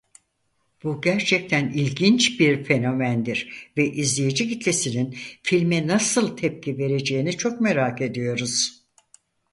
Bu 0.83 1.01
gerçekten 1.01 1.69
ilginç 1.73 2.39
bir 2.39 2.63
fenomendir 2.63 3.71
ve 3.77 3.91
izleyici 3.91 4.49
kitlesinin 4.49 5.17
filme 5.43 5.87
nasıl 5.87 6.37
tepki 6.37 6.77
vereceğini 6.77 7.37
çok 7.37 7.61
merak 7.61 8.01
ediyoruz. 8.01 8.83